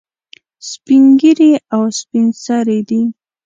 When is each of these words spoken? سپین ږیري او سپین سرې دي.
سپین 0.69 1.03
ږیري 1.19 1.51
او 1.73 1.83
سپین 1.99 2.27
سرې 2.43 2.79
دي. 2.89 3.01